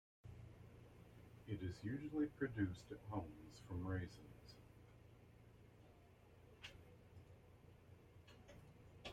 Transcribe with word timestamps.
It 1.47 1.59
is 1.61 1.83
usually 1.83 2.25
produced 2.25 2.85
at 2.89 2.97
homes 3.11 3.61
from 3.67 3.85
raisins. 3.85 4.55